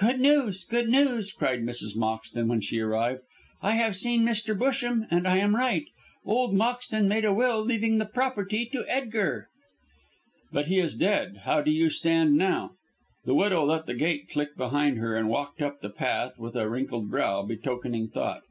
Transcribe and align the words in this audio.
"Good 0.00 0.18
news! 0.18 0.64
good 0.64 0.88
news!" 0.88 1.30
cried 1.30 1.60
Mrs. 1.60 1.94
Moxton, 1.96 2.48
when 2.48 2.60
she 2.60 2.80
arrived. 2.80 3.20
"I 3.62 3.76
have 3.76 3.94
seen 3.94 4.24
Mr. 4.24 4.58
Busham 4.58 5.06
and 5.08 5.24
I 5.24 5.36
am 5.36 5.54
right. 5.54 5.84
Old 6.24 6.52
Moxton 6.52 7.06
made 7.06 7.24
a 7.24 7.32
will 7.32 7.62
leaving 7.64 7.98
the 7.98 8.04
property 8.06 8.66
to 8.72 8.84
Edgar." 8.88 9.46
"But 10.50 10.66
he 10.66 10.80
is 10.80 10.96
dead. 10.96 11.42
How 11.44 11.60
do 11.60 11.70
you 11.70 11.90
stand 11.90 12.34
now?" 12.34 12.72
The 13.24 13.36
widow 13.36 13.64
let 13.64 13.86
the 13.86 13.94
gate 13.94 14.28
click 14.28 14.56
behind 14.56 14.98
her, 14.98 15.14
and 15.16 15.28
walked 15.28 15.62
up 15.62 15.80
the 15.80 15.90
path 15.90 16.40
with 16.40 16.56
a 16.56 16.68
wrinkled 16.68 17.08
brow, 17.08 17.44
betokening 17.44 18.08
thought. 18.08 18.42